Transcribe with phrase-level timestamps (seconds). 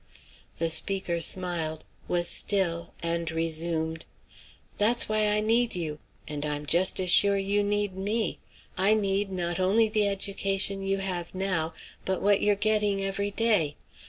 [0.57, 4.05] The speaker smiled, was still, and resumed:
[4.79, 5.99] "That's why I need you.
[6.27, 8.39] And I'm just as sure you need me.
[8.79, 13.75] I need not only the education you have now, but what you're getting every day.